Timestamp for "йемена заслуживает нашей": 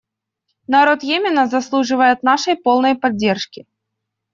1.03-2.55